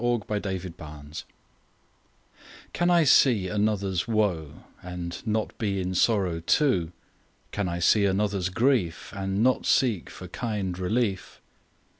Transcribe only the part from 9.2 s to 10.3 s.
not seek for